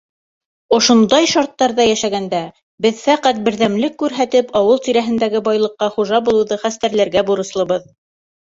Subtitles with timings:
[0.77, 2.39] Ошондай шарттарҙа йәшәгәндә,
[2.85, 7.87] беҙ фәҡәт берҙәмлек күрһәтеп, ауыл тирәһендәге байлыҡҡа хужа булыуҙы хәстәрләргә бурыслыбыҙ.